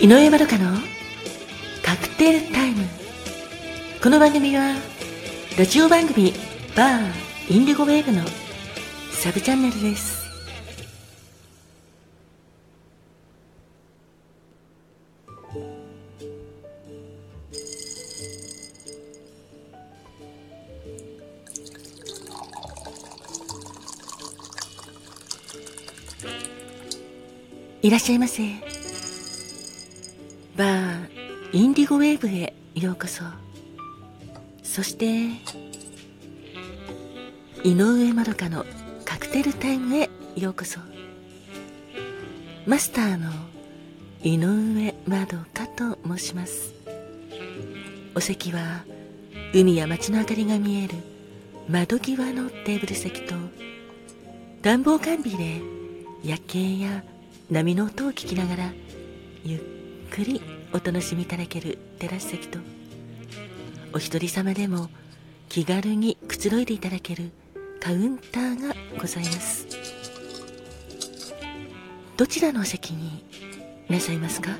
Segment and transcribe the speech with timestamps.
[0.00, 0.78] 井上まどかの
[1.84, 2.86] カクテルタイム。
[4.02, 4.74] この番組は
[5.58, 6.32] ラジオ番組
[6.74, 8.22] バーインディゴウェーブの
[9.12, 10.18] サブチャンネルです。
[27.82, 28.79] いらっしゃいませ。
[30.60, 31.08] バー
[31.54, 33.24] インディゴウェーブへようこそ。
[34.62, 35.28] そして
[37.64, 38.66] 井上まどかの
[39.06, 40.78] カクテルタイムへようこそ
[42.66, 43.30] マスターの
[44.22, 46.74] 井上まどかと申します。
[48.14, 48.84] お席は
[49.54, 50.94] 海や街の明かりが見える
[51.70, 53.34] 窓際のテーブル席と
[54.60, 55.62] 暖房完備で
[56.22, 57.02] 夜景や
[57.50, 58.72] 波の音を聞きながら
[59.42, 59.79] ゆっ
[60.10, 62.58] くりお楽しみいただけるテラス席と
[63.92, 64.90] お一人様でも
[65.48, 67.30] 気軽にくつろいでいただける
[67.80, 69.66] カウンターがございます。
[72.16, 73.24] どちらのお席に
[73.88, 74.50] なさいますか？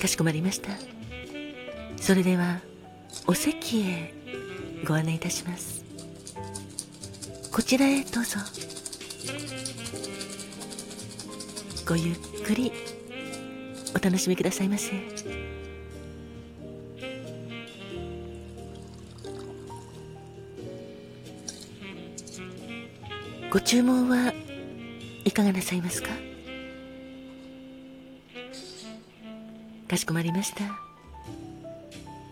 [0.00, 0.70] かしこまりました。
[1.96, 2.60] それでは
[3.26, 4.12] お席へ
[4.84, 5.84] ご案内いたします。
[7.50, 8.38] こちらへどうぞ。
[11.86, 12.70] ごゆっくり
[13.96, 14.92] お楽しみくださいませ。
[23.50, 24.34] ご注文は
[25.24, 26.10] いかがなさいますか？
[29.88, 30.64] かしこまりました。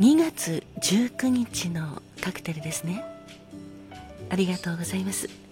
[0.00, 3.02] 2月19日のカクテルですね。
[4.28, 5.47] ありがとうございます。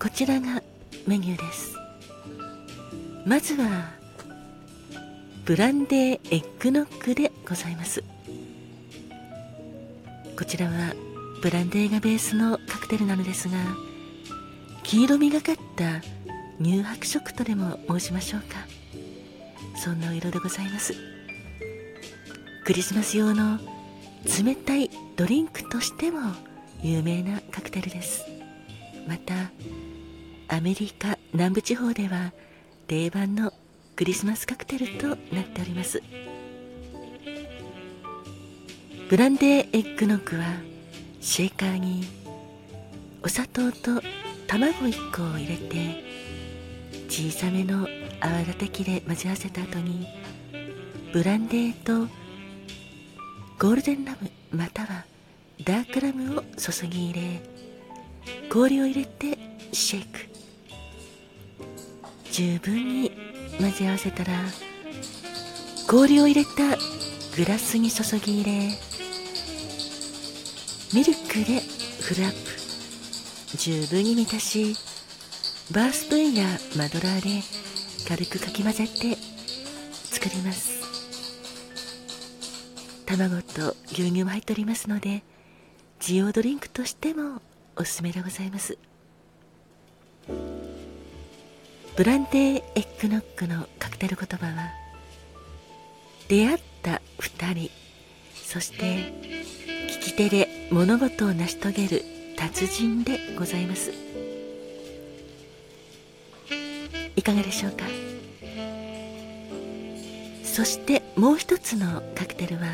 [0.00, 0.62] こちらが
[1.08, 1.76] メニューです。
[3.26, 3.90] まずは
[5.44, 8.04] ブランデーエッグノックでございます。
[10.38, 10.94] こちらは
[11.42, 13.56] ブランデーがベースのカクテルなのですが
[14.84, 16.00] 黄色みがかった
[16.62, 18.66] 乳白色とでも申しましょうか。
[19.76, 20.94] そんなお色でございます。
[22.64, 23.58] クリスマス用の
[24.44, 26.20] 冷たいドリンクとしても
[26.82, 28.24] 有名なカクテルです。
[29.08, 29.34] また
[30.48, 32.32] アメリカ南部地方では
[32.86, 33.52] 定番の
[33.96, 36.02] クリスマスカクテルとなっております。
[39.10, 40.44] ブランデーエッグノックは
[41.20, 42.04] シェーカーに
[43.22, 44.02] お砂糖と
[44.46, 46.02] 卵1個を入れて
[47.08, 47.86] 小さめの
[48.20, 50.06] 泡立て器で混ぜ合わせた後に
[51.12, 52.06] ブランデーと
[53.58, 55.04] ゴールデンラムまたは
[55.64, 57.42] ダークラムを注ぎ入れ
[58.50, 59.38] 氷を入れて
[59.72, 60.37] シェイク。
[62.38, 63.10] 十分に
[63.58, 64.32] 混ぜ合わせたら
[65.88, 66.76] 氷を入れた
[67.36, 68.68] グラスに注ぎ入れ
[70.94, 71.60] ミルクで
[72.00, 72.32] フルアッ
[73.50, 74.76] プ十分に満たし
[75.74, 76.46] バースプーンや
[76.76, 77.42] マドラーで
[78.08, 79.16] 軽くかき混ぜて
[80.04, 80.78] 作ります。
[83.04, 85.24] 卵と牛乳も入っておりますので
[85.98, 87.42] ジオドリンクとしても
[87.74, 88.78] おすすめでございます。
[91.98, 94.70] ブランデーエッグノックのカクテル言葉は
[96.28, 97.70] 出会った2人
[98.36, 98.84] そして
[99.88, 102.04] 聞き手で物事を成し遂げる
[102.36, 103.90] 達人でございます。
[107.16, 107.84] いかがでしょうか？
[110.44, 112.68] そしてもう一つのカクテルは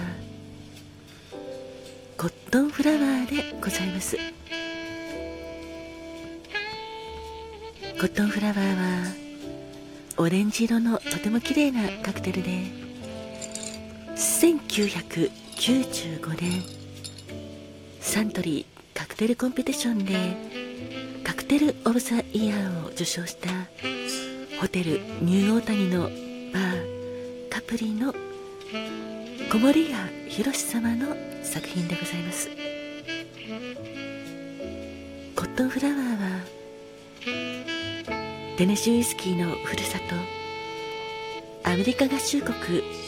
[2.19, 4.19] コットンフラワーでございます。
[8.05, 8.65] コットンフラワーは
[10.19, 12.51] オレンジ色のとても綺麗なカクテルで
[14.15, 16.63] 1995年
[18.01, 20.13] サントリーカクテルコンペティションで
[21.25, 23.49] カクテル・オブ・ザ・イヤーを受賞した
[24.61, 28.15] ホテルニューオータニのバーカプリの
[29.51, 29.97] 小森屋
[30.29, 32.51] 宏様の作品でございます。
[35.35, 36.05] コットンフラワーは
[38.57, 40.05] テネシウイスキーのふるさと。
[41.69, 42.55] アメリカ合衆国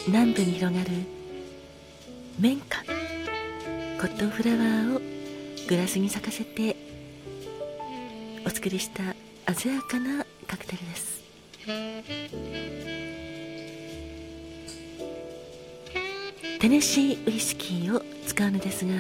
[0.09, 0.91] 南部に広がる
[2.41, 2.85] 綿花
[4.01, 5.01] コットンフラワーを
[5.69, 6.75] グラスに咲かせて
[8.45, 9.15] お作りした
[9.55, 11.23] 鮮やかなカクテルです。
[16.59, 18.93] テネシーウイスキーを使うのですが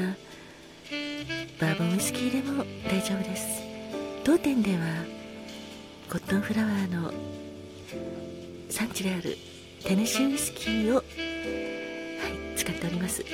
[1.60, 3.62] バーボンウイスキーでも大丈夫です。
[4.22, 5.15] 当店では
[6.08, 7.12] コットンフラワーの
[8.70, 9.36] 産地である
[9.84, 11.04] テネシーウイスキーを、はい、
[12.56, 13.24] 使っております。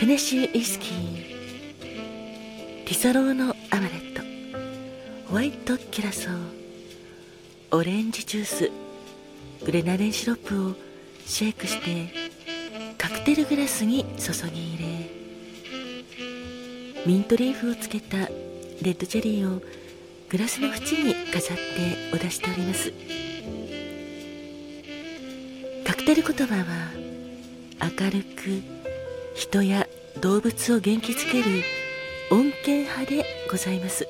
[0.00, 1.38] テネシーウイスキー
[2.84, 4.22] ティサローのアマレット
[5.28, 6.36] ホワイトキラソー
[7.72, 8.70] オレンジジュース
[9.64, 10.74] グレナデンシロップを
[11.26, 12.12] シェイクして
[12.96, 14.97] カクテルグラスに注ぎ入れ
[17.08, 18.26] ミントリーフをつけたレ
[18.90, 19.62] ッドチェリーを
[20.28, 21.62] グラスの縁に飾って
[22.12, 22.92] お出しております。
[25.86, 26.90] カクテル言葉は
[27.80, 28.62] 明るく
[29.34, 29.88] 人や
[30.20, 31.62] 動物を元気づける
[32.30, 34.06] 穏健派でございます。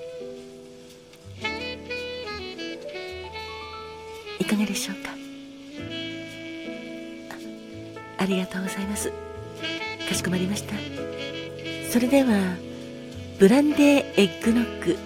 [4.41, 5.11] いかがでしょうか？
[8.19, 9.13] ありがとうございます。
[10.09, 10.75] かしこまりました。
[11.93, 12.57] それでは
[13.39, 13.79] ブランデー
[14.17, 14.99] エッグノック。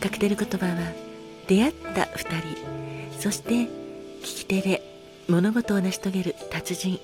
[0.00, 0.74] カクテル言葉は
[1.46, 3.20] 出会った2人。
[3.20, 3.68] そして聞
[4.22, 4.82] き手で
[5.28, 6.98] 物事を成し遂げる達人。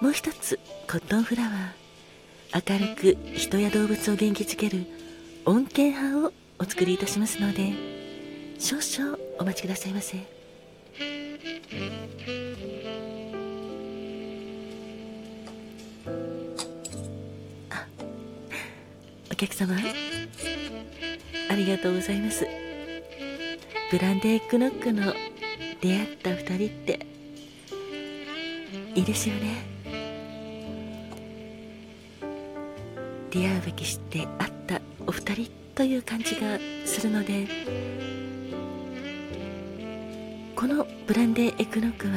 [0.00, 2.78] もう一つコットンフラワー。
[2.78, 4.86] 明るく人や動物を元気づける
[5.46, 7.72] 穏健派をお作りいたしますので
[8.60, 10.18] 少々お待ちくださいませ。
[16.06, 16.41] あ
[19.32, 19.74] お客様。
[21.48, 22.46] ありがとうございます。
[23.90, 25.14] ブランデーエッグノックの
[25.80, 27.06] 出会った2人って。
[28.94, 29.64] いいですよね。
[33.30, 37.46] 出会うべきして会ったお二人という感じがするので。
[40.54, 42.12] このブランデーエクノックは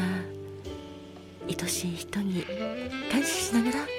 [1.48, 2.44] 愛しい人に
[3.12, 3.95] 感謝しながら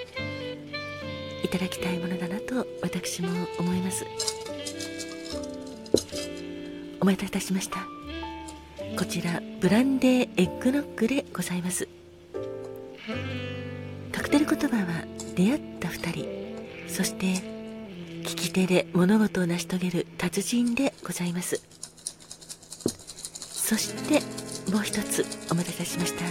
[1.47, 3.29] いただきたいものだなと私も
[3.61, 4.05] 思います。
[7.01, 7.87] お待たせいたしました。
[8.99, 11.89] こちらブランデーエッグノックでございます。
[14.11, 15.05] カクテル言葉は
[15.37, 21.63] 出会った2人そして聞き手で物事を成し遂げる達人でございます。
[23.39, 24.21] そして
[24.73, 26.25] もう一つお待たせしました。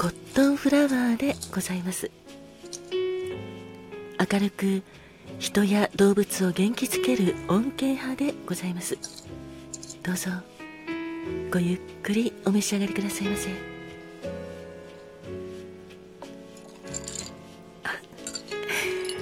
[0.00, 2.08] コットンフラワーでございます。
[4.30, 4.82] 明るく
[5.38, 8.96] 人や動物を元気づける恩恵派でございます。
[10.02, 10.30] どうぞ
[11.52, 13.50] ごゆっくりお召し上がりくださいませ。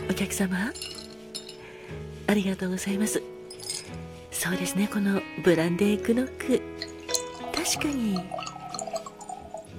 [0.08, 0.72] お客様
[2.28, 3.20] ありがとうございます。
[4.30, 6.62] そうですねこのブランデーエッグノック。
[7.52, 8.18] 確かに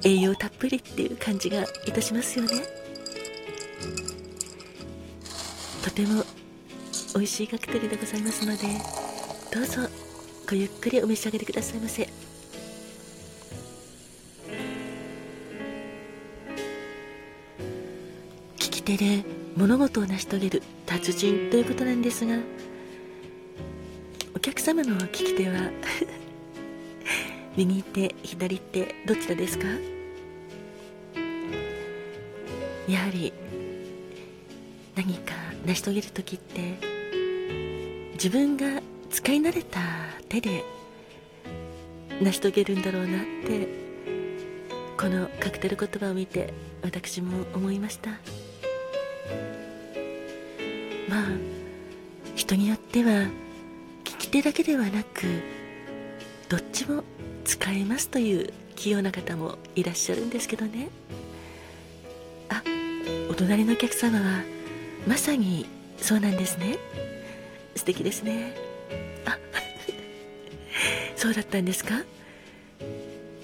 [0.04, 2.83] 栄養たっぷりっていう感じがいたしますよね。
[5.84, 6.24] とても
[7.14, 8.64] 美味しいカクテルでございますので
[9.54, 9.82] どうぞ
[10.50, 12.04] ごゆっくりお召し上がりくださいませ。
[18.58, 19.24] 聞き手で
[19.56, 22.38] 物事を成し遂げる達人ということなんですが
[24.36, 25.70] お客様の聞き手は
[27.56, 29.68] 右手左手どちらですか？
[32.88, 33.32] やはり
[34.96, 36.78] 何か成し遂げる時って
[38.14, 39.80] 自分が使い慣れた
[40.30, 40.64] 手で
[42.22, 43.68] 成し遂げるんだろうなって
[44.98, 48.12] このカクテル言葉を見て私も思いました。
[51.10, 51.28] まあ
[52.36, 53.28] 人によっては
[54.04, 55.28] 聞き手だけではなく
[56.50, 57.04] どっちも
[57.46, 60.90] 使えますという器用な方もいらっしゃるんですけどね。
[62.50, 62.64] あ
[63.30, 64.53] お隣のお客様は
[65.08, 65.66] まさに
[65.98, 66.78] そうなんですね。
[67.76, 68.56] 素敵ですね。
[69.26, 69.38] あ
[71.16, 72.04] そうだったんですか？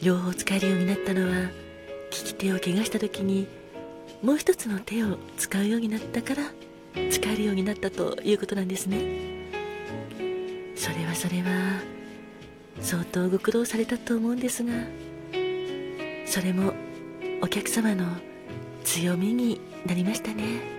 [0.01, 1.49] 両方使えるようになったのは
[2.11, 3.47] 利き手を怪我した時に
[4.23, 6.43] もう一つの手を使うようになったから
[7.11, 8.97] 使えるようになったということなんですね。
[10.75, 11.81] それはそれは
[12.81, 14.71] 相当ご苦労されたと思うんですが
[16.25, 16.73] それも
[17.41, 18.05] お客様の
[18.85, 20.78] 強みになりましたね。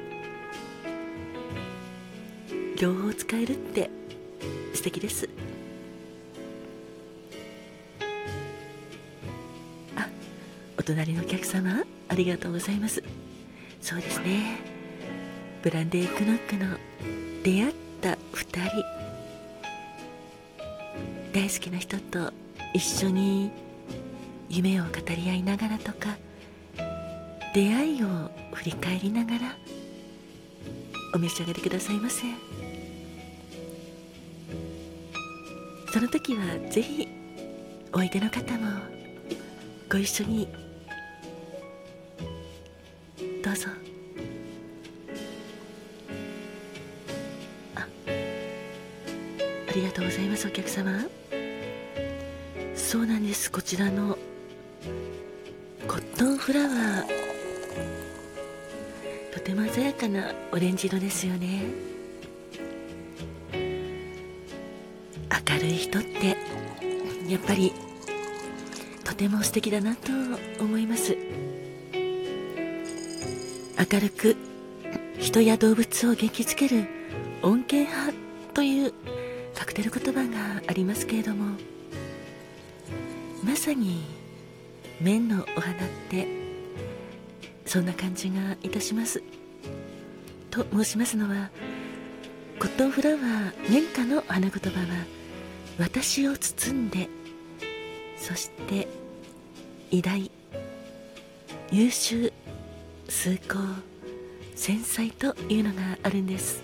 [2.81, 3.91] 両方使えるって
[4.73, 5.29] 素敵です。
[9.95, 10.09] あ
[10.79, 13.05] お隣のお客様ありがとうございます。
[13.83, 14.57] そうですね。
[15.63, 16.79] ブランデークノックの
[17.45, 18.17] 出会った2
[18.67, 18.83] 人。
[21.35, 22.33] 大好きな人と
[22.73, 23.51] 一緒に
[24.49, 26.17] 夢を語り合いながらとか
[27.55, 28.07] 出会いを
[28.55, 29.39] 振り返りながら
[31.15, 32.23] お召し上がりくださいませ。
[35.93, 37.09] その時はぜひ
[37.93, 38.81] おいでの方も
[39.91, 40.49] ご一緒に。
[43.43, 43.69] どうぞ。
[47.75, 50.93] あありがとうございますお客様。
[52.77, 53.51] そうなんです。
[53.51, 54.17] こちらの
[55.89, 57.05] コットンフラワー。
[59.33, 61.65] とても鮮やかなオレンジ色ですよね。
[65.49, 66.37] 明るい人って
[67.29, 67.73] やっぱり
[69.05, 70.11] とても素敵だなと
[70.61, 71.17] 思います。
[73.93, 74.37] 明るく
[75.19, 76.87] 人や動物を元気づける
[77.43, 78.13] 恩恵派
[78.55, 78.93] という
[79.55, 81.57] カクテル言葉がありますけれども
[83.43, 84.05] まさに
[85.01, 85.77] 麺のお花っ
[86.11, 86.27] て
[87.67, 89.23] そんな感じがいたします。
[90.51, 91.51] と申しますのは
[92.59, 95.20] コットンフラワー綿花の花言葉は
[95.79, 97.09] 私を包んで
[98.17, 98.87] そして
[99.91, 100.31] 偉大
[101.73, 102.33] 優秀
[103.09, 103.59] 崇高
[104.55, 106.63] 繊細というのがあるんです。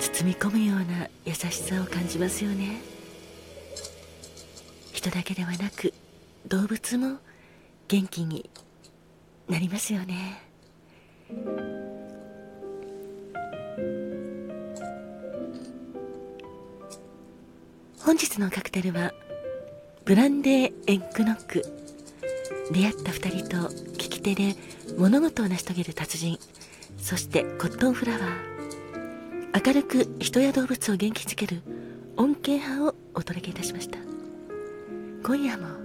[0.00, 2.80] 包み込むような優しさを感じますよね。
[4.92, 5.92] 人だけではなく
[6.46, 7.18] 動物も
[7.88, 8.48] 元気に
[9.48, 10.42] なりますよね。
[18.04, 19.14] 本日のカクテルは
[20.04, 21.64] ブランデーエッグノック。
[22.70, 24.56] 出会った2人と聞き手で
[24.98, 26.38] 物事を成し遂げる達人。
[26.98, 29.66] そしてコットンフラワー。
[29.66, 31.62] 明るく人や動物を元気づける
[32.18, 33.96] 恩恵派をお届けいたしました。
[35.26, 35.83] 今夜も